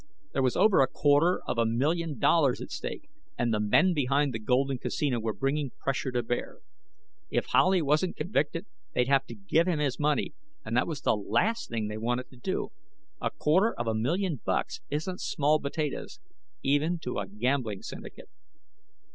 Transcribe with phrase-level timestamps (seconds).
[0.33, 3.07] There was over a quarter of a million dollars at stake,
[3.37, 6.57] and the men behind the Golden Casino were bringing pressure to bear.
[7.29, 10.33] If Howley wasn't convicted, they'd have to give him his money
[10.65, 12.71] and that was the last thing they wanted to do.
[13.21, 16.19] A quarter of a million bucks isn't small potatoes,
[16.63, 18.29] even to a gambling syndicate.